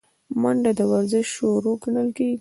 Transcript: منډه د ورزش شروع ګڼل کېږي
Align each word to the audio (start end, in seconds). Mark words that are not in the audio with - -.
منډه 0.41 0.71
د 0.77 0.81
ورزش 0.91 1.25
شروع 1.35 1.75
ګڼل 1.83 2.09
کېږي 2.17 2.29